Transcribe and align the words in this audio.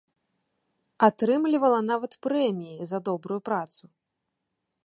Атрымлівала 1.07 1.79
нават 1.91 2.13
прэміі 2.25 2.81
за 2.93 2.97
добрую 3.11 3.39
працу. 3.51 3.83